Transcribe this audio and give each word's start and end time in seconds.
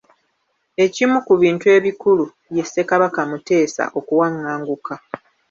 Ekimu 0.83 1.17
ku 1.25 1.33
bintu 1.41 1.65
ebikulu 1.77 2.25
ye 2.55 2.63
Ssekabaka 2.65 3.21
Muteesa 3.29 3.83
okuwaŋŋanguka. 3.99 4.93